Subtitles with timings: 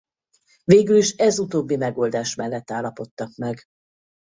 [0.63, 3.63] Végül is ez utóbbi megoldás mellett állapodtak meg.